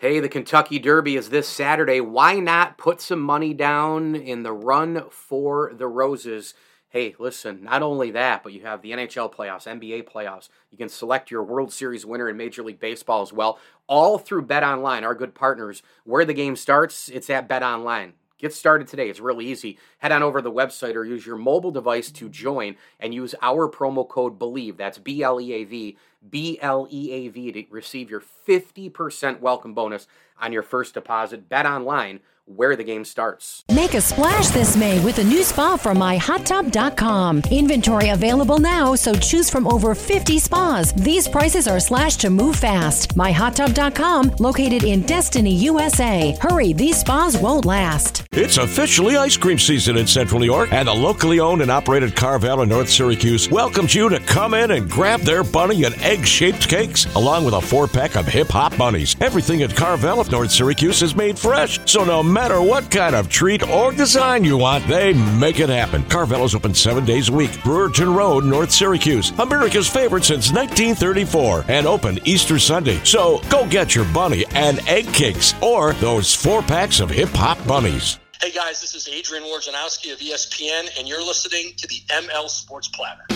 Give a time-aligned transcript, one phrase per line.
[0.00, 2.00] Hey, the Kentucky Derby is this Saturday.
[2.00, 6.54] Why not put some money down in the run for the Roses?
[6.88, 10.48] Hey, listen, not only that, but you have the NHL playoffs, NBA playoffs.
[10.70, 13.58] You can select your World Series winner in Major League Baseball as well,
[13.88, 15.82] all through Bet Online, our good partners.
[16.04, 18.14] Where the game starts, it's at Bet Online.
[18.40, 19.10] Get started today.
[19.10, 19.78] It's really easy.
[19.98, 23.34] Head on over to the website or use your mobile device to join and use
[23.42, 24.78] our promo code BLEAV.
[24.78, 25.98] That's B L E A V,
[26.30, 30.06] B L E A V to receive your 50% welcome bonus
[30.40, 31.50] on your first deposit.
[31.50, 32.20] Bet online
[32.56, 33.64] where the game starts.
[33.72, 37.42] Make a splash this May with a new spa from myhottub.com.
[37.50, 40.92] Inventory available now, so choose from over 50 spas.
[40.94, 43.16] These prices are slashed to move fast.
[43.16, 46.36] Myhottub.com, located in Destiny, USA.
[46.40, 48.24] Hurry, these spas won't last.
[48.32, 52.16] It's officially ice cream season in Central New York, and the locally owned and operated
[52.16, 56.26] Carvel in North Syracuse welcomes you to come in and grab their bunny and egg
[56.26, 59.14] shaped cakes, along with a four pack of hip hop bunnies.
[59.20, 63.28] Everything at Carvel of North Syracuse is made fresh, so no matter what kind of
[63.28, 66.02] treat or design you want, they make it happen.
[66.04, 67.50] Carvel is open seven days a week.
[67.62, 69.30] Brewerton Road, North Syracuse.
[69.38, 72.98] America's favorite since 1934 and open Easter Sunday.
[73.04, 77.64] So go get your bunny and egg cakes or those four packs of hip hop
[77.66, 78.18] bunnies.
[78.40, 82.88] Hey guys, this is Adrian Wojnarowski of ESPN, and you're listening to the ML Sports
[82.88, 83.26] Platter.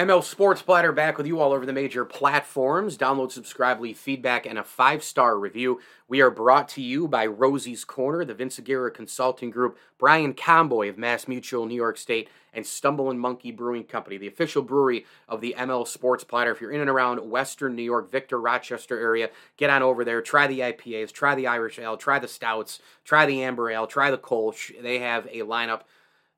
[0.00, 2.96] ML Sports Platter back with you all over the major platforms.
[2.96, 5.78] Download, subscribe, leave feedback, and a five star review.
[6.08, 10.88] We are brought to you by Rosie's Corner, the Vince Aguirre Consulting Group, Brian Comboy
[10.88, 15.42] of Mass Mutual, New York State, and Stumbling Monkey Brewing Company, the official brewery of
[15.42, 16.50] the ML Sports Platter.
[16.50, 19.28] If you're in and around Western New York, Victor, Rochester area,
[19.58, 20.22] get on over there.
[20.22, 24.10] Try the IPAs, try the Irish Ale, try the Stouts, try the Amber Ale, try
[24.10, 24.82] the Kolsch.
[24.82, 25.82] They have a lineup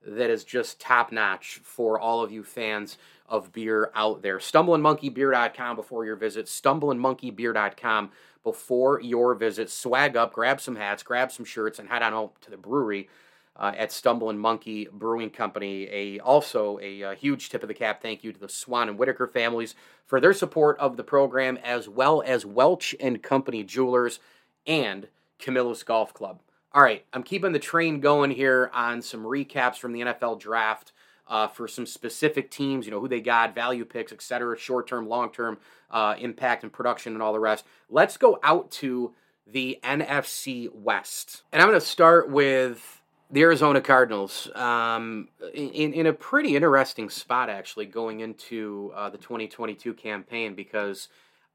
[0.05, 2.99] that is just top notch for all of you fans
[3.33, 4.39] of beer out there.
[4.39, 6.47] StumblingMonkeyBeer.com before your visit.
[6.47, 8.11] StumblingMonkeyBeer.com
[8.45, 9.71] before your visit.
[9.71, 13.09] Swag up, grab some hats, grab some shirts, and head on out to the brewery
[13.57, 15.89] uh, at Stumbling Monkey Brewing Company.
[15.91, 18.03] A also a, uh huge tip of the cap.
[18.03, 21.89] Thank you to the Swan and Whitaker families for their support of the program, as
[21.89, 24.21] well as Welch and Company Jewelers
[24.67, 26.41] and Camillus Golf Club.
[26.75, 30.93] All right, I'm keeping the train going here on some recaps from the NFL draft
[31.33, 34.87] uh, for some specific teams, you know, who they got, value picks, et cetera, short
[34.87, 35.57] term, long term
[35.91, 37.65] uh, impact and production and all the rest.
[37.89, 39.15] Let's go out to
[39.47, 41.43] the NFC West.
[41.51, 43.01] And I'm going to start with
[43.31, 49.17] the Arizona Cardinals um, in, in a pretty interesting spot, actually, going into uh, the
[49.17, 51.09] 2022 campaign because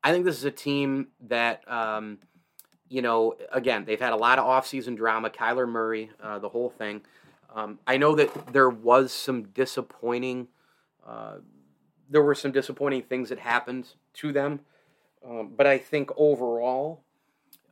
[0.03, 1.69] I think this is a team that.
[1.71, 2.17] Um,
[2.89, 5.29] you know, again, they've had a lot of offseason drama.
[5.29, 7.01] Kyler Murray, uh, the whole thing.
[7.53, 10.47] Um, I know that there was some disappointing,
[11.05, 11.37] uh,
[12.09, 14.61] there were some disappointing things that happened to them,
[15.27, 17.03] um, but I think overall,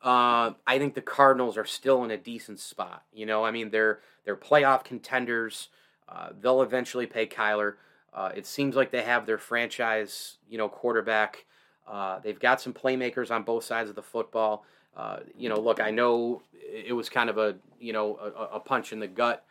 [0.01, 3.03] uh, I think the Cardinals are still in a decent spot.
[3.13, 5.69] You know, I mean, they're they're playoff contenders.
[6.07, 7.75] Uh, they'll eventually pay Kyler.
[8.13, 11.45] Uh, it seems like they have their franchise, you know, quarterback.
[11.87, 14.65] Uh, they've got some playmakers on both sides of the football.
[14.95, 18.59] Uh, you know, look, I know it was kind of a you know a, a
[18.59, 19.45] punch in the gut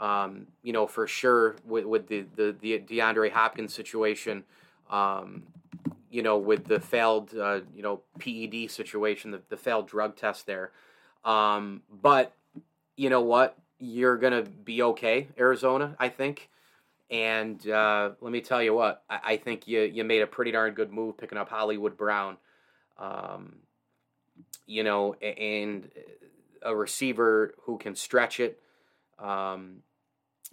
[0.00, 4.44] um, you know, for sure with, with the, the, the DeAndre Hopkins situation,
[4.90, 5.44] um,
[6.10, 10.46] you know, with the failed, uh, you know, PED situation, the, the failed drug test
[10.46, 10.70] there.
[11.24, 12.34] Um, but
[12.96, 13.56] you know what?
[13.78, 16.48] You're going to be okay, Arizona, I think.
[17.10, 20.50] And uh, let me tell you what, I, I, think you, you made a pretty
[20.50, 22.36] darn good move picking up Hollywood Brown.
[22.98, 23.56] Um,
[24.66, 25.90] you know, and
[26.62, 28.60] a receiver who can stretch it.
[29.18, 29.82] Um,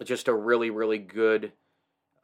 [0.04, 1.52] just a really, really good,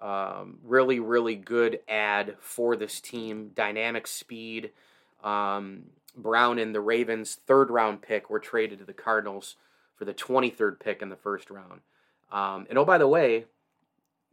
[0.01, 3.51] um, really, really good ad for this team.
[3.55, 4.71] Dynamic speed.
[5.23, 5.85] Um,
[6.17, 9.57] Brown and the Ravens' third round pick were traded to the Cardinals
[9.97, 11.81] for the 23rd pick in the first round.
[12.31, 13.47] Um, and oh, by the way,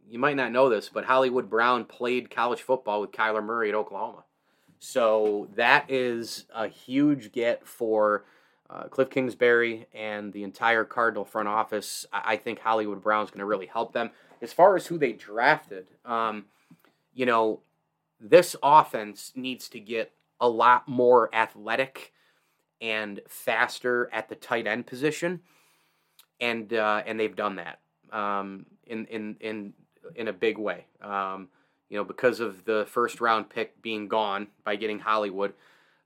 [0.08, 3.74] you might not know this, but Hollywood Brown played college football with Kyler Murray at
[3.74, 4.24] Oklahoma.
[4.78, 8.24] So that is a huge get for
[8.72, 12.06] uh, Cliff Kingsbury and the entire Cardinal front office.
[12.12, 14.10] I, I think Hollywood Brown's going to really help them.
[14.40, 16.46] As far as who they drafted, um,
[17.12, 17.60] you know,
[18.20, 22.12] this offense needs to get a lot more athletic
[22.80, 25.40] and faster at the tight end position,
[26.40, 27.80] and uh, and they've done that
[28.12, 29.72] um, in in in
[30.14, 30.86] in a big way.
[31.02, 31.48] Um,
[31.88, 35.52] you know, because of the first round pick being gone by getting Hollywood,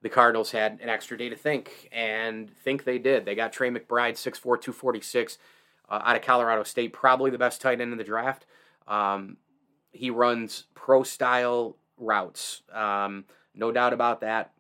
[0.05, 3.25] the Cardinals had an extra day to think, and think they did.
[3.25, 5.39] They got Trey McBride, 6'4", 246,
[5.89, 8.45] uh, out of Colorado State, probably the best tight end in the draft.
[8.87, 9.39] Um,
[9.93, 13.25] he runs pro style routes, um,
[13.55, 14.53] no doubt about that.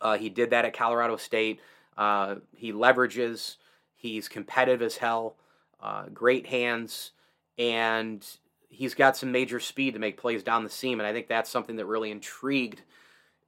[0.00, 1.60] Uh, he did that at Colorado State.
[1.98, 3.56] Uh, he leverages.
[3.94, 5.36] He's competitive as hell.
[5.82, 7.12] Uh, great hands,
[7.58, 8.26] and
[8.70, 10.98] he's got some major speed to make plays down the seam.
[10.98, 12.80] And I think that's something that really intrigued,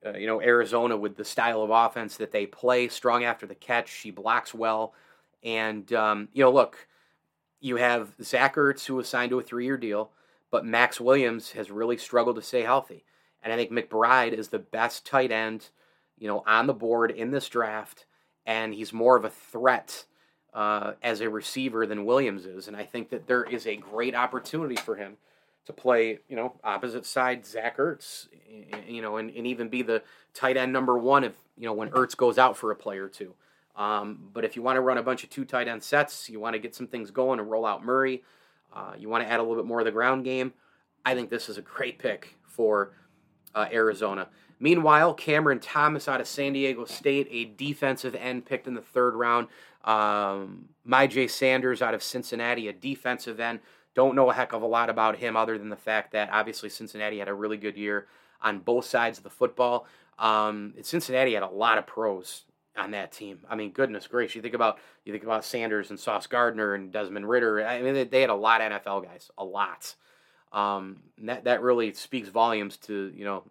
[0.04, 2.88] uh, you know, Arizona with the style of offense that they play.
[2.88, 3.88] Strong after the catch.
[3.88, 4.94] She blocks well,
[5.42, 6.86] and um, you know, look,
[7.60, 10.10] you have Zach Ertz who was signed to a three-year deal,
[10.50, 13.04] but Maxx Williams has really struggled to stay healthy.
[13.42, 15.70] And I think McBride is the best tight end
[16.18, 18.06] you know, on the board in this draft,
[18.46, 20.04] and he's more of a threat
[20.54, 22.68] uh, as a receiver than Williams is.
[22.68, 25.16] And I think that there is a great opportunity for him
[25.68, 28.26] to play, you know, opposite side Zach Ertz,
[28.88, 31.90] you know, and, and even be the tight end number one if, you know, when
[31.90, 33.34] Ertz goes out for a play or two.
[33.76, 36.40] Um, but if you want to run a bunch of two tight end sets, you
[36.40, 38.22] want to get some things going and roll out Murray,
[38.72, 40.54] uh, you want to add a little bit more of the ground game,
[41.04, 42.94] I think this is a great pick for
[43.54, 44.30] uh, Arizona.
[44.58, 49.14] Meanwhile, Cameron Thomas out of San Diego State, a defensive end picked in the third
[49.14, 49.48] round.
[49.84, 53.60] Um, Myjai Sanders out of Cincinnati, a defensive end.
[53.98, 56.68] Don't know a heck of a lot about him other than the fact that obviously
[56.68, 58.06] Cincinnati had a really good year
[58.40, 59.88] on both sides of the football.
[60.20, 62.44] Um, Cincinnati had a lot of pros
[62.76, 63.40] on that team.
[63.50, 66.92] I mean, goodness gracious, you think about you think about Sanders and Sauce Gardner and
[66.92, 67.66] Desmond Ridder.
[67.66, 69.96] I mean, they had a lot of NFL guys, a lot.
[70.52, 73.42] Um, that that really speaks volumes to you know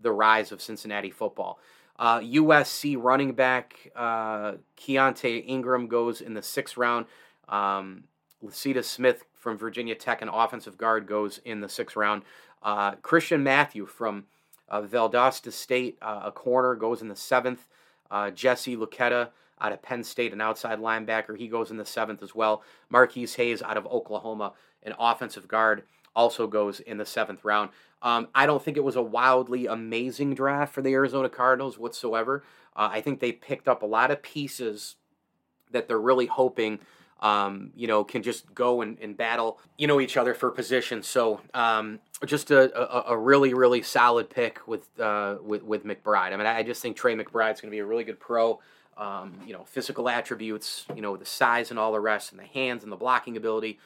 [0.00, 1.58] the rise of Cincinnati football.
[1.98, 7.06] Uh, USC running back uh, Keaontay Ingram goes in the sixth round.
[7.48, 8.04] Um,
[8.44, 12.22] Lecitus Smith from Virginia Tech, an offensive guard, goes in the sixth round.
[12.64, 14.24] Uh, Christian Matthew from
[14.68, 17.68] uh, Valdosta State, uh, a corner, goes in the seventh.
[18.10, 19.28] Uh, Jesse Luketa
[19.60, 22.64] out of Penn State, an outside linebacker, he goes in the seventh as well.
[22.90, 24.52] Marquis Hayes out of Oklahoma,
[24.82, 25.84] an offensive guard,
[26.16, 27.70] also goes in the seventh round.
[28.02, 32.42] Um, I don't think it was a wildly amazing draft for the Arizona Cardinals whatsoever.
[32.74, 34.96] Uh, I think they picked up a lot of pieces
[35.70, 36.80] that they're really hoping,
[37.20, 41.02] um, you know, can just go and, and, battle, you know, each other for position.
[41.02, 46.32] So um, just a, a, a, really, really solid pick with, uh, with, with McBride.
[46.32, 48.60] I mean, I just think Trey McBride's going to be a really good pro.
[48.98, 52.46] Um, you know, physical attributes, you know, the size and all the rest, and the
[52.46, 53.78] hands and the blocking ability.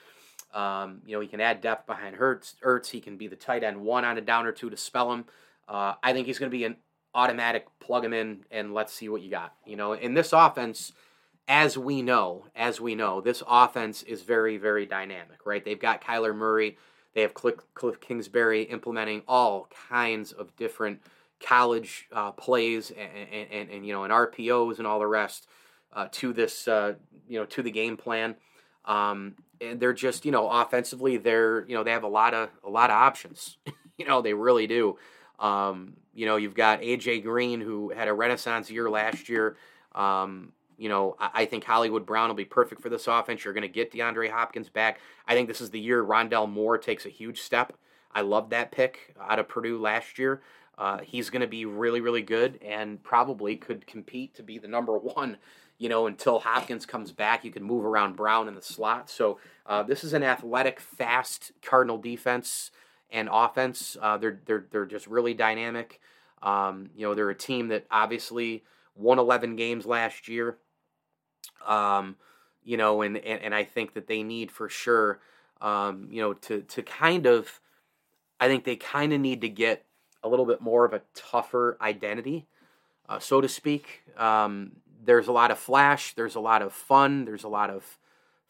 [0.55, 2.55] Um, you know, he can add depth behind Hurts.
[2.65, 2.91] Ertz.
[2.91, 5.25] He can be the tight end one on a down or two to spell him.
[5.69, 6.77] Uh, I think he's going to be an
[7.15, 9.55] automatic plug him in and let's see what you got.
[9.67, 10.93] You know, in this offense,
[11.51, 15.65] as we know, as we know, this offense is very, very dynamic, right?
[15.65, 16.79] They've got Kyler Murray.
[17.13, 21.01] They have Cliff, Cliff Kingsbury implementing all kinds of different
[21.41, 25.49] college uh, plays and, and, and, and, you know and RPOs and all the rest
[25.93, 26.95] uh, to this uh,
[27.29, 28.37] you know to the game plan.
[28.85, 32.51] Um, and they're just you know offensively they're you know they have a lot of
[32.65, 33.59] a lot of options.
[33.99, 34.99] you know they really do.
[35.41, 39.57] Um, you know you've got AJ Green who had a renaissance year last year.
[39.97, 43.45] Um, you know I, think Hollywood Brown will be perfect for this offense.
[43.45, 45.01] You're going to get DeAndre Hopkins back.
[45.27, 47.75] I think this is the year Rondale Moore takes a huge step.
[48.13, 50.43] I love that pick out of Purdue last year.
[50.77, 54.67] Uh, he's going to be really, really good and probably could compete to be the
[54.67, 55.37] number one
[55.81, 59.09] you know, until Hopkins comes back, you can move around Brown in the slot.
[59.09, 62.71] So uh, this is an athletic, fast Cardinal defense
[63.11, 63.97] and offense.
[64.01, 65.99] Uh, they're they're they're just really dynamic.
[66.43, 68.63] Um, you know, they're a team that obviously
[68.95, 70.59] won 11 games last year.
[71.67, 72.17] Um,
[72.65, 75.21] you know, and, and and I think that they need for sure,
[75.61, 77.61] um, you know, to to kind of,
[78.39, 79.85] I think they kind of need to get
[80.23, 82.47] a little bit more of a tougher identity,
[83.09, 84.03] uh, so to speak.
[84.17, 87.99] Um, there's a lot of flash, there's a lot of fun, there's a lot of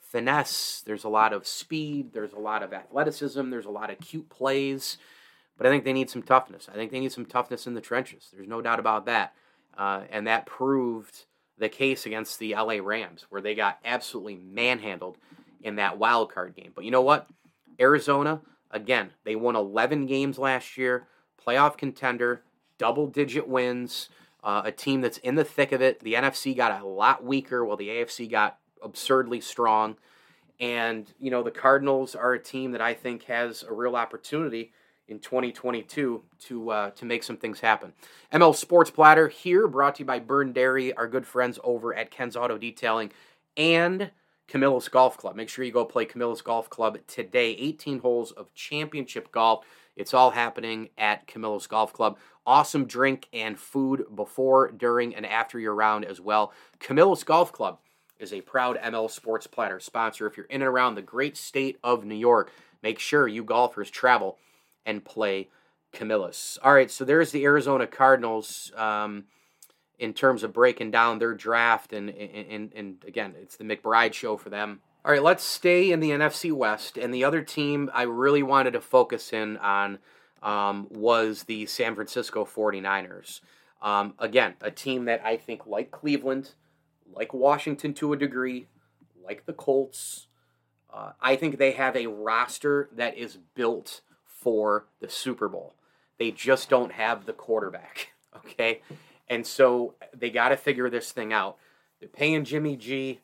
[0.01, 4.01] finesse, there's a lot of speed, there's a lot of athleticism, there's a lot of
[4.01, 4.99] cute plays.
[5.57, 6.69] But I think they need some toughness.
[6.73, 8.31] I think they need some toughness in the trenches.
[8.33, 9.35] There's no doubt about that.
[9.77, 11.27] Uh, and that proved
[11.61, 15.19] the case against the LA Rams, where they got absolutely manhandled
[15.63, 16.73] in that wild card game.
[16.75, 17.29] But you know what?
[17.79, 18.41] Arizona,
[18.71, 21.07] again, they won 11 games last year,
[21.47, 22.43] playoff contender,
[22.79, 24.09] double digit wins,
[24.43, 26.01] uh, a team that's in the thick of it.
[26.01, 29.97] The NFC got a lot weaker while the AFC got absurdly strong.
[30.59, 34.73] And, you know, the Cardinals are a team that I think has a real opportunity
[35.11, 37.93] in 2022 to uh, to make some things happen.
[38.33, 42.11] ML Sports Platter here, brought to you by Byrne Dairy, our good friends over at
[42.11, 43.11] Ken's Auto Detailing,
[43.57, 44.13] and
[44.47, 45.37] Camillus Golf Club.
[45.37, 47.51] Make sure you go play Camillus Golf Club today.
[47.53, 49.67] 18 holes of championship golf.
[49.97, 52.17] It's all happening at Camillus Golf Club.
[52.47, 56.53] Awesome drink and food before, during, and after your round as well.
[56.79, 57.79] Camillus Golf Club
[58.19, 60.27] is a proud ML Sports Platter sponsor.
[60.27, 62.53] If you're in and around the great state of New York,
[62.83, 64.39] make sure you golfers travel
[64.87, 65.49] and play
[65.93, 66.59] Camillus.
[66.63, 69.25] All right, so there's the Arizona Cardinals um,
[69.99, 74.37] in terms of breaking down their draft, and, and, and again, it's the McBride show
[74.37, 74.81] for them.
[75.05, 78.73] All right, let's stay in the NFC West, and the other team I really wanted
[78.73, 79.99] to focus in on
[80.43, 83.41] um, was the San Francisco 49ers.
[83.83, 86.53] Um, again, a team that I think, like Cleveland,
[87.13, 88.67] like Washington to a degree,
[89.25, 90.27] like the Colts,
[90.93, 94.03] uh, I think they have a roster that is built
[94.41, 95.75] for the Super Bowl.
[96.19, 98.83] They just don't have the quarterback, okay?
[99.29, 101.57] And so they got to figure this thing out.
[102.01, 103.21] They're paying Jimmy G.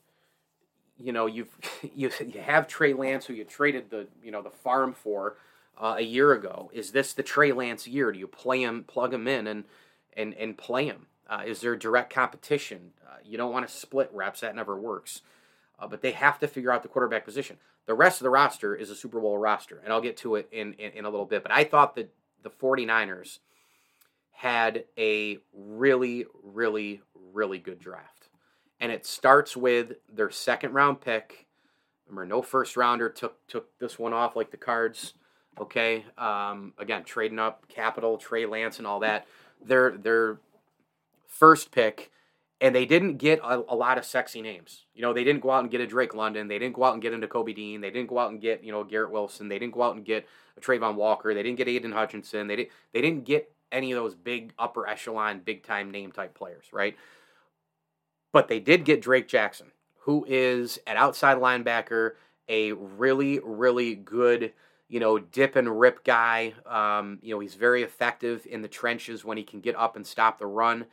[0.98, 1.56] You know, you've
[1.94, 5.36] you, you have Trey Lance, who you traded the you know the farm for
[5.78, 6.70] uh, a year ago.
[6.72, 8.12] Is this the Trey Lance year?
[8.12, 9.64] Do you play him, plug him in, and
[10.16, 11.06] and and play him?
[11.28, 12.92] Uh, is there direct competition?
[13.04, 14.40] Uh, you don't want to split reps.
[14.40, 15.22] That never works.
[15.78, 17.58] Uh, but they have to figure out the quarterback position.
[17.86, 20.48] The rest of the roster is a Super Bowl roster, and I'll get to it
[20.50, 21.42] in, in, in a little bit.
[21.42, 22.12] But I thought that
[22.42, 23.38] the 49ers
[24.32, 27.00] had a really, really,
[27.32, 28.28] really good draft.
[28.80, 31.46] And it starts with their second round pick.
[32.06, 35.14] Remember, no first rounder took took this one off like the cards.
[35.58, 39.26] Okay, um, again, trading up capital, Trey Lance, and all that.
[39.64, 40.38] Their their
[41.26, 42.10] first pick
[42.60, 44.84] and they didn't get a, a, lot of sexy names.
[44.94, 46.48] You know, they didn't go out and get a Drake London.
[46.48, 47.80] They didn't go out and get into Kobe Dean.
[47.80, 49.48] They didn't go out and get you know Garrett Wilson.
[49.48, 51.34] They didn't go out and get a Travon Walker.
[51.34, 52.46] They didn't get Aidan Hutchinson.
[52.46, 56.34] They didn't they didn't get any of those big upper echelon, big time name type
[56.34, 56.96] players, right?
[58.32, 62.12] But they did get Drake Jackson, who is an outside linebacker,
[62.48, 64.52] a really really good
[64.88, 66.54] you know, dip and rip guy.
[66.64, 70.06] Um, you know, he's very effective in the trenches when he can get up and
[70.06, 70.86] stop the run.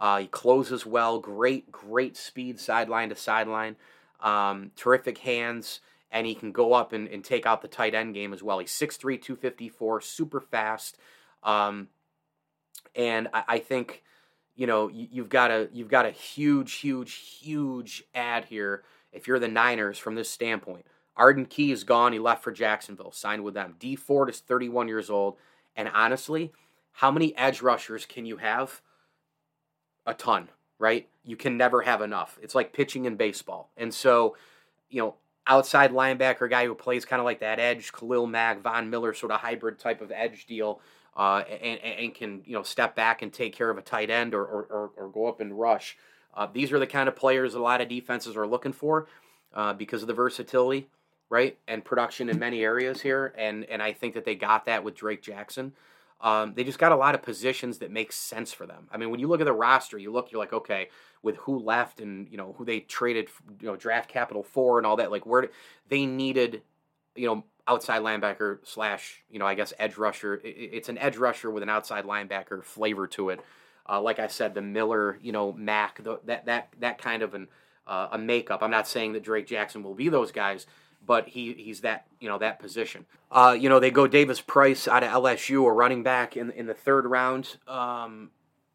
[0.00, 1.20] Uh, he closes well.
[1.20, 3.76] Great, great speed sideline to sideline.
[4.20, 5.80] Um, terrific hands.
[6.10, 8.58] And he can go up and, and take out the tight end game as well.
[8.58, 10.96] He's 6'3, 254, super fast.
[11.44, 11.88] Um,
[12.96, 14.02] and I, I, think,
[14.56, 19.28] you know, you, you've got a you've got a huge, huge, huge ad here if
[19.28, 20.84] you're the Niners from this standpoint.
[21.16, 22.12] Arden Key is gone.
[22.12, 23.76] He left for Jacksonville, signed with them.
[23.78, 25.36] Dee Ford is 31 years old.
[25.76, 26.52] And honestly,
[26.92, 28.80] how many edge rushers can you have?
[30.10, 30.48] A ton,
[30.78, 31.08] right?
[31.24, 32.38] You can never have enough.
[32.42, 33.70] It's like pitching in baseball.
[33.76, 34.36] And so,
[34.88, 35.14] you know,
[35.46, 39.32] outside linebacker guy who plays kind of like that edge, Khalil Mack, Von Miller sort
[39.32, 40.80] of hybrid type of edge deal,
[41.16, 44.34] uh, and, and can, you know, step back and take care of a tight end
[44.34, 45.96] or, or, or, go up and rush.
[46.34, 49.08] Uh, these are the kind of players a lot of defenses are looking for
[49.54, 50.88] uh, because of the versatility,
[51.28, 51.58] right?
[51.66, 53.34] And production in many areas here.
[53.36, 55.72] And, and I think that they got that with Drake Jackson.
[56.22, 58.88] Um, they just got a lot of positions that make sense for them.
[58.92, 60.88] I mean, when you look at the roster, you look, you're like, okay,
[61.22, 63.28] with who left and you know who they traded,
[63.60, 65.10] you know, draft capital for and all that.
[65.10, 65.48] Like, where
[65.88, 66.62] they needed,
[67.14, 70.40] you know, outside linebacker slash, you know, I guess edge rusher.
[70.44, 73.40] It's an edge rusher with an outside linebacker flavor to it.
[73.88, 77.34] Uh, like I said, the Miller, you know, Mack, the, that that that kind of
[77.34, 77.48] an
[77.86, 78.62] uh, a makeup.
[78.62, 80.66] I'm not saying that Drake Jackson will be those guys,
[81.04, 83.06] but he he's that you know that position.
[83.30, 86.66] Uh, you know they go Davis Price out of LSU, a running back in in
[86.66, 87.56] the third round.
[87.66, 88.30] Um,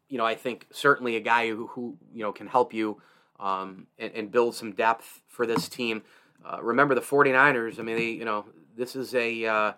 [0.08, 3.00] you know I think certainly a guy who, who you know can help you
[3.38, 6.02] um, and, and, build some depth for this team.
[6.44, 7.78] Uh, remember the 49ers.
[7.78, 9.72] I mean they you know this is a uh,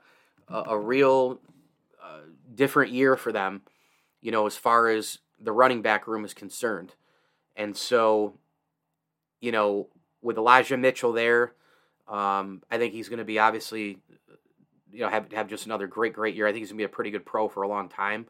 [0.49, 1.40] a, real
[2.02, 2.21] uh,
[2.55, 3.62] different year for them.
[4.21, 6.95] You know as far as the running back room is concerned,
[7.57, 8.35] and so
[9.40, 9.88] you know
[10.23, 11.52] with Elijah Mitchell there.
[12.09, 13.99] Um, I think he's going to be obviously,
[14.93, 16.47] you know, have have just another great, great year.
[16.47, 18.27] I think he's going to be a pretty good pro for a long time.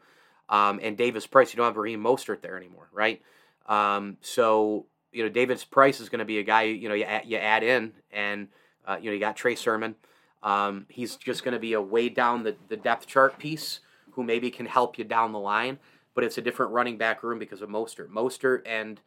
[0.49, 3.21] Um, and Davis Price, you don't have Raheem Mostert there anymore, right?
[3.67, 7.05] Um, so you know, Davis Price is going to be a guy you know you
[7.05, 8.47] add, you add in, and
[8.85, 9.95] uh, you know you got Trey Sermon.
[10.43, 13.79] Um, he's just going to be a way down the, the depth chart piece
[14.11, 15.79] who maybe can help you down the line,
[16.15, 18.09] but it's a different running back room because of Mostert.
[18.09, 18.99] Mostert and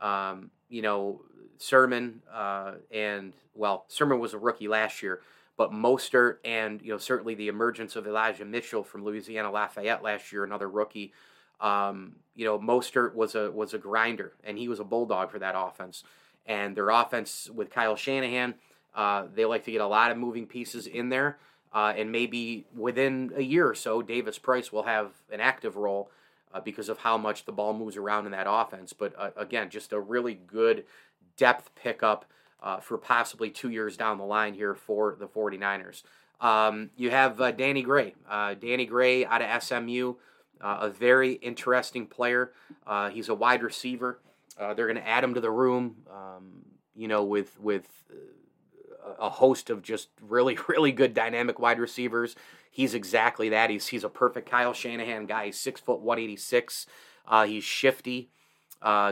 [0.00, 1.22] Um, you know,
[1.58, 5.20] Sermon uh, and well, Sermon was a rookie last year,
[5.56, 10.32] but Mostert and you know certainly the emergence of Elijah Mitchell from Louisiana Lafayette last
[10.32, 11.12] year, another rookie.
[11.60, 15.40] Um, you know, Mostert was a was a grinder, and he was a bulldog for
[15.40, 16.04] that offense.
[16.46, 18.54] And their offense with Kyle Shanahan,
[18.94, 21.38] uh, they like to get a lot of moving pieces in there,
[21.74, 26.10] uh, and maybe within a year or so, Davis Price will have an active role
[26.54, 28.92] uh, because of how much the ball moves around in that offense.
[28.92, 30.84] But uh, again, just a really good
[31.38, 32.26] depth pickup
[32.62, 36.02] uh, for possibly two years down the line here for the 49ers.
[36.40, 38.14] Um, you have uh, Danny Gray.
[38.28, 40.14] Uh, Danny Gray out of SMU,
[40.60, 42.52] uh, a very interesting player.
[42.86, 44.20] Uh, he's a wide receiver.
[44.58, 46.64] Uh, they're going to add him to the room, um,
[46.96, 47.86] you know, with with
[49.18, 52.34] a host of just really, really good dynamic wide receivers.
[52.70, 53.70] He's exactly that.
[53.70, 55.46] He's he's a perfect Kyle Shanahan guy.
[55.46, 56.86] He's six foot one eighty six.
[57.46, 58.30] He's shifty,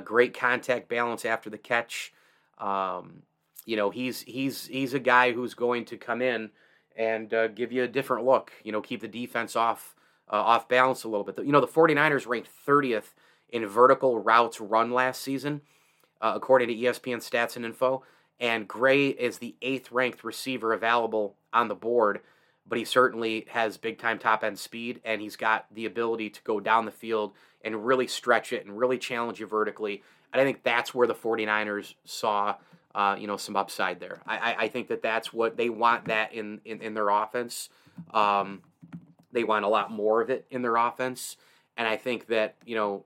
[0.05, 2.13] great contact balance after the catch.
[2.59, 3.23] Um,
[3.65, 6.51] you know, he's he's he's a guy who's going to come in
[6.97, 8.53] and uh, give you a different look.
[8.63, 9.95] You know, keep the defense off
[10.31, 11.39] uh, off balance a little bit.
[11.45, 13.15] You know, the 49ers ranked 30th
[13.51, 15.63] in vertical routes run last season,
[16.21, 18.03] uh, according to ESPN Stats and Info.
[18.39, 22.21] And Gray is the eighth ranked receiver available on the board,
[22.69, 26.43] but he certainly has big time top end speed, and he's got the ability to
[26.43, 27.33] go down the field
[27.65, 30.03] and really stretch it and really challenge you vertically.
[30.33, 32.57] And I think that's where the 49ers saw.
[32.95, 34.23] Uh, you know some upside there.
[34.27, 37.69] I, I, I, think that that's what they want that in in, in their offense.
[38.15, 38.63] Um,
[39.33, 41.37] they want a lot more of it in their offense,
[41.77, 43.05] and I think that you know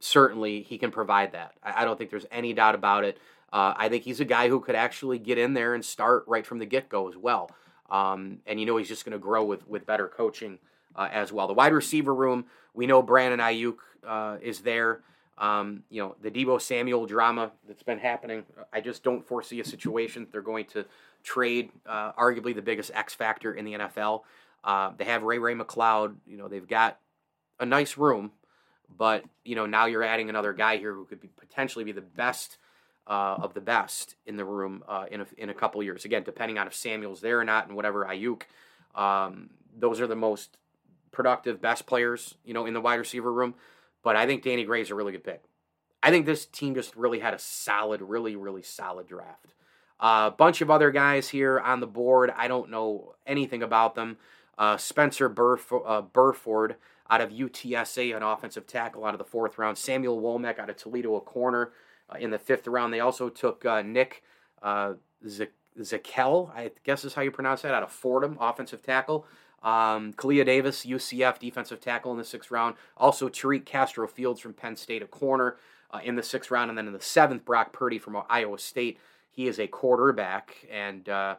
[0.00, 1.54] certainly he can provide that.
[1.62, 3.18] I, I don't think there's any doubt about it.
[3.52, 6.44] Uh, I think he's a guy who could actually get in there and start right
[6.44, 7.50] from the get go as well.
[7.88, 10.58] Um, and you know he's just going to grow with with better coaching
[10.94, 11.46] uh, as well.
[11.46, 12.44] The wide receiver room,
[12.74, 15.00] we know Brandon Aiyuk uh, is there.
[15.38, 18.44] Um, you know the Deebo Samuel drama that's been happening.
[18.72, 20.84] I just don't foresee a situation they're going to
[21.22, 24.22] trade uh, arguably the biggest X factor in the NFL.
[24.64, 26.16] Uh, they have Ray Ray McCloud.
[26.26, 26.98] You know they've got
[27.60, 28.32] a nice room,
[28.96, 32.00] but you know now you're adding another guy here who could be potentially be the
[32.00, 32.58] best
[33.08, 36.04] uh, of the best in the room uh, in a, in a couple years.
[36.04, 38.42] Again, depending on if Samuel's there or not, and whatever Aiyuk,
[38.94, 40.58] um, those are the most
[41.10, 43.54] productive, best players, you know, in the wide receiver room.
[44.02, 45.42] But I think Danny Gray is a really good pick.
[46.02, 49.54] I think this team just really had a solid, really, really solid draft.
[50.00, 52.32] A uh, bunch of other guys here on the board.
[52.36, 54.16] I don't know anything about them.
[54.56, 56.76] Uh, Spencer Burf- uh, Burford
[57.10, 59.76] out of UTSA, an offensive tackle out of the fourth round.
[59.76, 61.72] Samuel Womack out of Toledo, a corner
[62.10, 62.92] uh, in the fifth round.
[62.92, 64.22] They also took uh, Nick
[64.62, 69.26] uh, Zakelj, I guess is how you pronounce that, out of Fordham, offensive tackle.
[69.62, 72.76] Um, Kalia Davis, UCF, defensive tackle in the sixth round.
[72.96, 75.56] Also, Tariq Castro Fields from Penn State, a corner
[75.90, 76.70] uh, in the sixth round.
[76.70, 78.98] And then in the seventh, Brock Purdy from Iowa State.
[79.30, 81.36] He is a quarterback, and uh,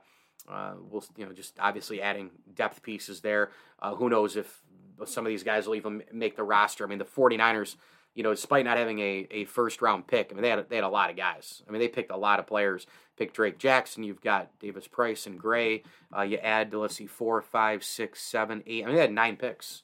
[0.50, 3.52] uh, we'll, you know, just obviously adding depth pieces there.
[3.82, 4.62] Uh, who knows if
[5.06, 6.86] some of these guys will even make the roster?
[6.86, 7.76] I mean, the 49ers
[8.16, 10.76] you know, despite not having a, a first round pick, I mean, they had, they
[10.76, 11.64] had a lot of guys.
[11.68, 12.86] I mean, they picked a lot of players.
[13.20, 15.84] Pick Drake Jackson, you've got Davis Price and Gray.
[16.16, 18.84] Uh, you add, let's see, four, five, six, seven, eight.
[18.84, 19.84] I mean, they had nine picks.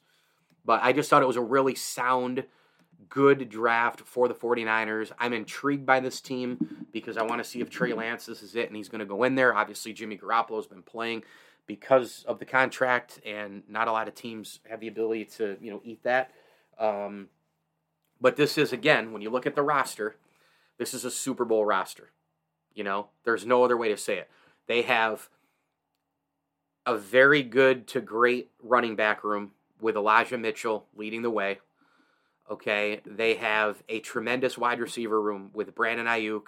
[0.64, 2.46] But I just thought it was a really sound,
[3.10, 5.12] good draft for the 49ers.
[5.20, 8.56] I'm intrigued by this team because I want to see if Trey Lance, this is
[8.56, 9.54] it, and he's going to go in there.
[9.54, 11.24] Obviously, Jimmy Garoppolo's been playing
[11.68, 15.72] because of the contract, and not a lot of teams have the ability to, you
[15.72, 16.32] know, eat that.
[16.80, 17.28] Um,
[18.22, 20.16] but this is, again, when you look at the roster,
[20.78, 22.12] this is a Super Bowl roster.
[22.76, 24.30] You know, there's no other way to say it.
[24.68, 25.30] They have
[26.86, 31.60] a very good to great running back room with Elijah Mitchell leading the way.
[32.50, 33.02] Okay.
[33.06, 36.48] They have a tremendous wide receiver room with Brandon Aiyuk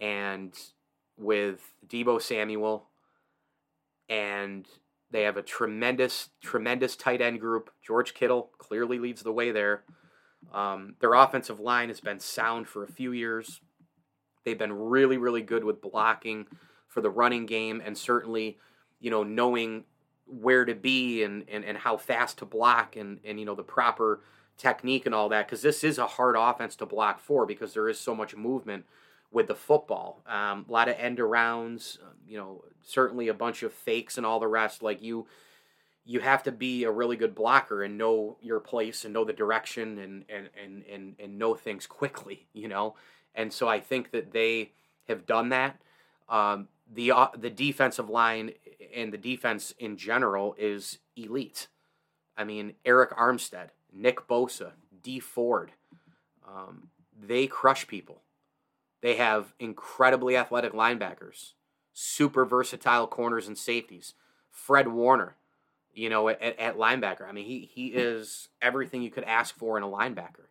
[0.00, 0.52] and
[1.16, 2.86] with Deebo Samuel.
[4.08, 4.66] And
[5.10, 7.70] they have a tremendous, tremendous tight end group.
[7.80, 9.84] George Kittle clearly leads the way there.
[10.52, 13.60] Um, their offensive line has been sound for a few years.
[14.44, 16.46] They've been really, really good with blocking
[16.88, 18.58] for the running game and certainly,
[19.00, 19.84] you know, knowing
[20.26, 23.62] where to be and, and, and how fast to block and, and, you know, the
[23.62, 24.20] proper
[24.56, 25.46] technique and all that.
[25.46, 28.84] Because this is a hard offense to block for because there is so much movement
[29.30, 30.22] with the football.
[30.26, 34.40] Um, a lot of end arounds, you know, certainly a bunch of fakes and all
[34.40, 34.82] the rest.
[34.82, 35.26] Like you,
[36.04, 39.32] you have to be a really good blocker and know your place and know the
[39.32, 42.94] direction and and and and, and know things quickly you know
[43.34, 44.72] and so i think that they
[45.08, 45.80] have done that
[46.28, 48.52] um, the uh, the defensive line
[48.94, 51.68] and the defense in general is elite
[52.36, 55.72] i mean Arik armstead nick bosa Dee Ford
[56.48, 56.88] um,
[57.20, 58.22] they crush people
[59.02, 61.52] They have incredibly athletic linebackers,
[61.92, 64.14] super versatile corners and safeties.
[64.50, 65.36] Fred Warner,
[65.94, 67.28] you know, at, at linebacker.
[67.28, 70.48] I mean, he he is everything you could ask for in a linebacker.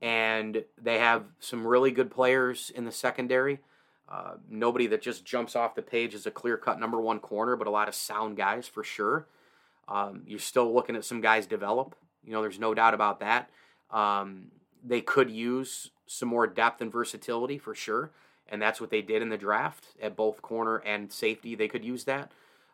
[0.00, 3.60] And they have some really good players in the secondary.
[4.08, 7.54] Uh, nobody that just jumps off the page as a clear cut number one corner,
[7.54, 9.26] but a lot of sound guys for sure.
[9.88, 11.94] Um, you're still looking at some guys develop.
[12.24, 13.50] You know, there's no doubt about that.
[13.90, 14.48] Um,
[14.84, 18.10] they could use some more depth and versatility for sure,
[18.48, 21.54] and that's what they did in the draft at both corner and safety.
[21.54, 22.32] They could use that.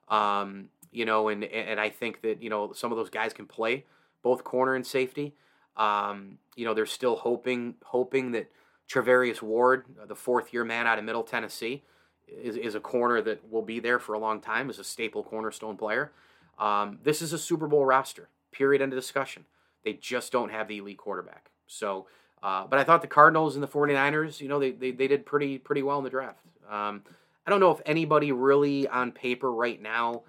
[0.09, 3.47] Um, you know, and and I think that you know some of those guys can
[3.47, 3.85] play
[4.23, 5.35] both corner and safety.
[5.77, 8.51] Um, you know, they're still hoping hoping that
[8.89, 11.85] Charvarius Ward, the fourth year man out of Middle Tennessee,
[12.29, 15.23] is, is a corner that will be there for a long time as a staple
[15.23, 16.13] cornerstone player.
[16.59, 18.29] Um, this is a Super Bowl roster.
[18.53, 18.81] Period.
[18.81, 19.45] End of discussion.
[19.85, 21.51] They just don't have the elite quarterback.
[21.67, 22.07] So,
[22.43, 25.27] uh, but I thought the Cardinals and the 49ers, you know, they, they, they did
[25.27, 26.39] pretty pretty well in the draft.
[26.71, 27.03] Um,
[27.47, 30.23] I don't know if anybody really on paper right now.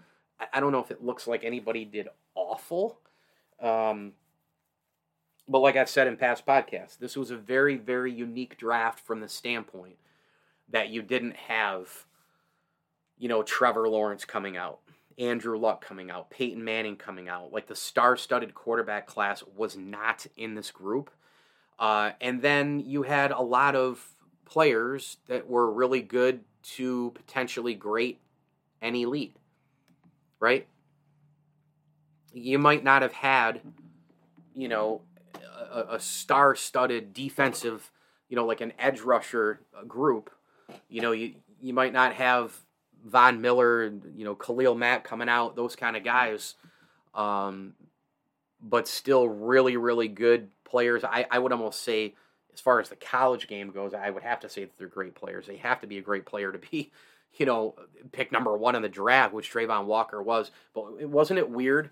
[0.53, 2.99] I don't know if it looks like anybody did awful.
[3.59, 4.13] Um,
[5.47, 9.21] but like I've said in past podcasts, this was a very, very unique draft from
[9.21, 9.95] the standpoint
[10.69, 12.05] that you didn't have,
[13.17, 14.79] you know, Trevor Lawrence coming out,
[15.17, 17.53] Andrew Luck coming out, Peyton Manning coming out.
[17.53, 21.11] Like the star studded quarterback class was not in this group.
[21.79, 27.73] Uh, and then you had a lot of players that were really good to potentially
[27.73, 28.19] great
[28.81, 29.35] and elite,
[30.39, 30.67] right?
[32.33, 33.61] You might not have had,
[34.53, 35.01] you know,
[35.71, 37.91] a, a star-studded defensive,
[38.29, 40.31] you know, like an edge rusher uh, group,
[40.89, 42.55] you know, you you might not have
[43.05, 46.55] Von Miller, you know, Khalil Mack coming out, those kind of guys,
[47.15, 47.73] um,
[48.61, 51.03] but still really, really good players.
[51.03, 52.15] I, I would almost say,
[52.53, 55.15] as far as the college game goes, I would have to say that they're great
[55.15, 55.47] players.
[55.47, 56.91] They have to be a great player to be,
[57.37, 57.75] you know,
[58.11, 60.51] pick number one in the draft, which Travon Walker was.
[60.73, 61.91] But wasn't it weird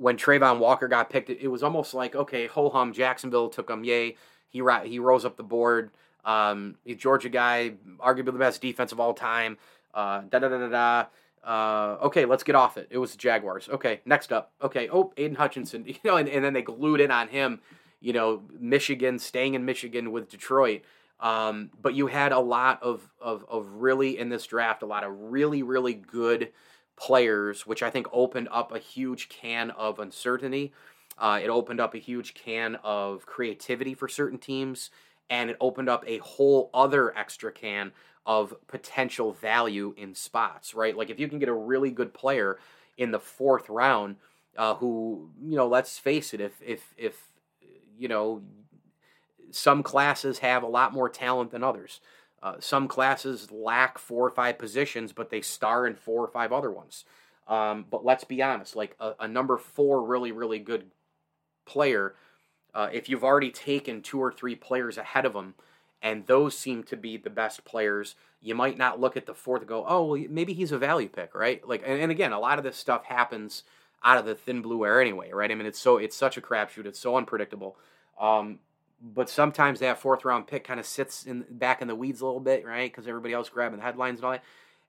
[0.00, 3.84] when Travon Walker got picked, it, was almost like, okay, ho hum, Jacksonville took him,
[3.84, 4.16] yay.
[4.48, 5.90] He he rose up the board.
[6.24, 9.58] Um, he's Georgia guy, arguably the best defense of all time.
[9.92, 11.06] Uh, da da da da da.
[11.44, 12.88] Uh, okay, let's get off it.
[12.90, 13.68] It was the Jaguars.
[13.68, 14.52] Okay, next up.
[14.62, 15.84] Okay, oh, Aidan Hutchinson.
[15.86, 17.60] You know, and, and then they glued in on him.
[18.00, 20.80] You know, Michigan, staying in Michigan with Detroit.
[21.20, 25.04] Um, but you had a lot of, of of really in this draft, a lot
[25.04, 26.52] of really really good
[27.00, 30.72] players, which I think opened up a huge can of uncertainty.
[31.18, 34.90] Uh, it opened up a huge can of creativity for certain teams,
[35.28, 37.92] and it opened up a whole other extra can
[38.26, 40.96] of potential value in spots, right?
[40.96, 42.58] Like if you can get a really good player
[42.98, 44.16] in the fourth round,
[44.56, 47.16] uh, who you know, let's face it, if if if
[47.98, 48.42] you know,
[49.50, 52.00] some classes have a lot more talent than others.
[52.42, 56.52] Uh, some classes lack four or five positions, but they star in four or five
[56.52, 57.04] other ones.
[57.46, 60.86] Um, but let's be honest, like a, a, number four really, really good
[61.66, 62.14] player,
[62.72, 65.54] uh, if you've already taken two or three players ahead of them,
[66.00, 69.62] and those seem to be the best players, you might not look at the fourth
[69.62, 71.66] and go, oh, well, maybe he's a value pick, right?
[71.66, 73.64] Like, and, and again, a lot of this stuff happens
[74.02, 75.50] out of the thin blue air anyway, right?
[75.50, 77.76] I mean, it's so it's such a crapshoot, it's so unpredictable.
[78.18, 78.60] Um,
[79.00, 82.26] but sometimes that fourth round pick kind of sits in back in the weeds a
[82.26, 82.90] little bit, right?
[82.90, 84.44] Because everybody else grabbing the headlines and all that.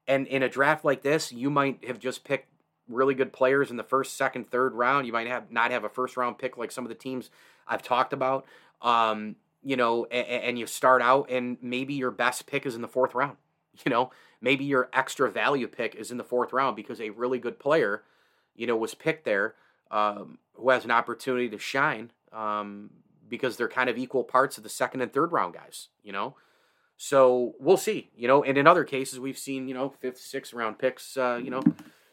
[0.08, 2.48] And in a draft like this, you might have just picked
[2.90, 5.08] really good players in the first, second, third round.
[5.08, 7.30] You might have not have a first round pick like some of the teams
[7.68, 8.46] I've talked about.
[8.82, 12.82] Um, you know, and, and you start out and maybe your best pick is in
[12.82, 13.38] the fourth round.
[13.86, 17.40] You know, maybe your extra value pick is in the fourth round because a really
[17.40, 18.04] good player,
[18.54, 19.56] you know, was picked there
[19.90, 22.12] um, who has an opportunity to shine.
[22.34, 22.90] Um,
[23.32, 26.36] because they're kind of equal parts of the second and third round guys, you know?
[26.98, 30.54] So we'll see, you know, and in other cases, we've seen, you know, fifth, sixth
[30.54, 31.64] round picks, uh, you know,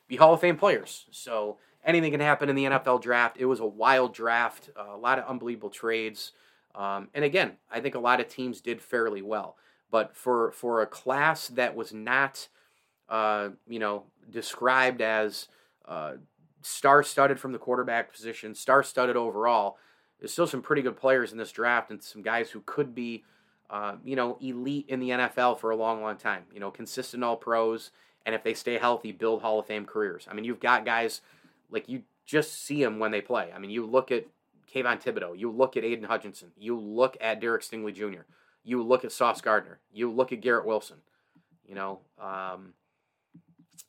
[0.06, 1.06] be Hall of Fame players.
[1.10, 3.36] So anything can happen in the NFL draft.
[3.38, 6.32] It was a wild draft, uh, a lot of unbelievable trades.
[6.74, 9.56] Um, and again, I think a lot of teams did fairly well.
[9.90, 12.48] But for, for a class that was not,
[13.08, 15.48] uh, you know, described as
[15.84, 16.12] uh,
[16.62, 19.78] star studded from the quarterback position, star studded overall,
[20.18, 23.24] there's still some pretty good players in this draft and some guys who could be,
[23.70, 26.44] uh, you know, elite in the NFL for a long, long time.
[26.52, 27.90] You know, consistent all pros,
[28.26, 30.26] and if they stay healthy, build Hall of Fame careers.
[30.30, 31.20] I mean, you've got guys
[31.70, 33.50] like you just see them when they play.
[33.54, 34.26] I mean, you look at
[34.72, 38.22] Kayvon Thibodeaux, you look at Aidan Hutchinson, you look at Derek Stingley Jr.,
[38.64, 40.98] you look at Sauce Gardner, you look at Garrett Wilson.
[41.64, 42.74] You know, um,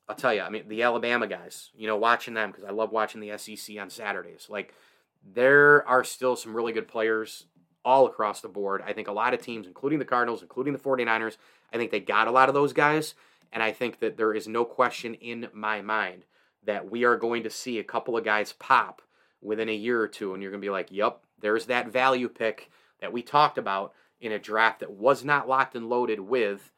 [0.08, 2.92] I'll tell you, I mean, the Alabama guys, you know, watching them because I love
[2.92, 4.48] watching the SEC on Saturdays.
[4.50, 4.74] Like,
[5.23, 7.45] there are still some really good players
[7.86, 8.84] all across the board.
[8.86, 11.38] I think a lot of teams, including the Cardinals, including the 49ers,
[11.73, 13.15] I think they got a lot of those guys.
[13.51, 16.25] And I think that there is no question in my mind
[16.65, 19.01] that we are going to see a couple of guys pop
[19.41, 20.34] within a year or two.
[20.34, 22.69] And you're going to be like, yep, there's that value pick
[23.01, 26.71] that we talked about in a draft that was not locked and loaded with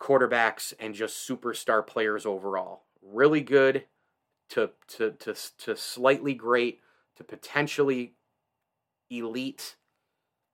[0.00, 2.84] quarterbacks and just superstar players overall.
[3.02, 3.84] Really good
[4.50, 6.80] to to to to slightly great
[7.16, 8.14] to potentially
[9.10, 9.76] elite,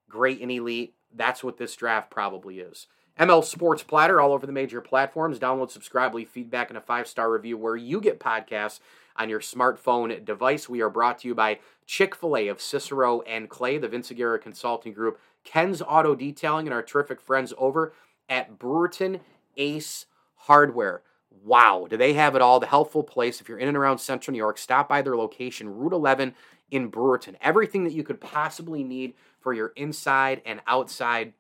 [0.09, 0.95] great and elite.
[1.15, 2.87] That's what this draft probably is.
[3.19, 5.39] ML Sports Platter all over the major platforms.
[5.39, 8.81] Download, subscribe, leave feedback, and a five star review where you get podcasts
[9.17, 10.69] on your smartphone device.
[10.69, 14.11] We are brought to you by Chick fil A of Cicero and Clay, the Vince
[14.11, 17.93] Aguirre Consulting Group, Ken's Auto Detailing, and our terrific friends over
[18.29, 19.21] at Brewerton
[19.59, 21.03] Ace Hardware.
[21.45, 22.61] Wow, do they have it all?
[22.61, 23.41] The helpful place.
[23.41, 26.35] If you're in and around Central New York, stop by their location, Route 11
[26.71, 27.35] in Brewerton.
[27.41, 31.33] Everything that you could possibly need for your inside and outside,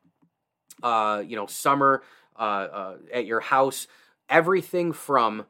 [0.83, 2.03] uh, you know, summer
[2.37, 3.87] uh, uh, at your house.
[4.29, 5.47] Everything from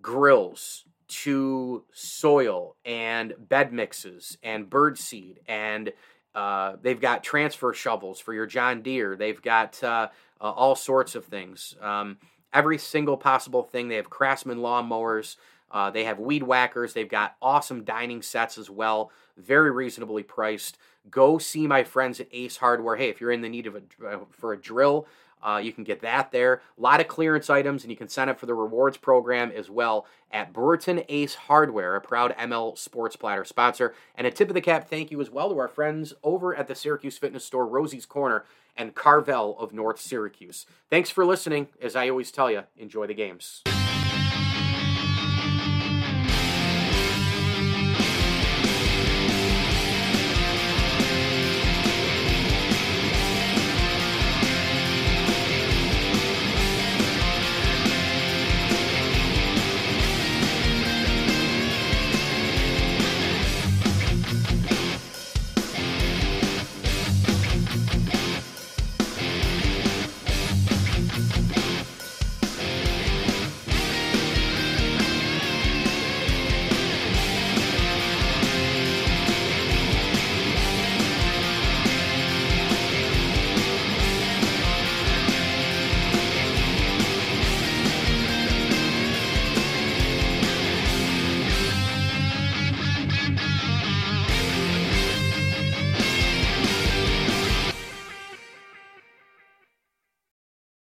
[0.00, 5.92] grills to soil and bed mixes and bird seed and
[6.34, 9.16] uh, they've got transfer shovels for your John Deere.
[9.16, 10.08] They've got uh,
[10.40, 11.76] uh, all sorts of things.
[11.80, 12.18] Um,
[12.54, 13.88] every single possible thing.
[13.88, 15.36] They have Craftsman lawnmowers.
[15.70, 16.94] Uh, they have weed whackers.
[16.94, 20.78] They've got awesome dining sets as well, very reasonably priced.
[21.10, 22.96] Go see my friends at Ace Hardware.
[22.96, 25.06] Hey, if you're in the need of a uh, for a drill,
[25.44, 26.62] uh, you can get that there.
[26.78, 29.68] A lot of clearance items, and you can sign up for the rewards program as
[29.68, 33.94] well at Brewerton Ace Hardware, a proud ML Sports Platter sponsor.
[34.14, 36.66] And a tip of the cap thank you as well to our friends over at
[36.66, 38.44] the Syracuse Fitness Store, Rosie's Corner,
[38.76, 40.66] and Carvel of North Syracuse.
[40.90, 41.68] Thanks for listening.
[41.80, 43.62] As I always tell you, enjoy the games.